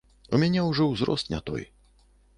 У 0.37 0.39
мяне 0.43 0.63
ўжо 0.69 0.87
ўзрост 0.93 1.29
не 1.35 1.43
той. 1.51 1.63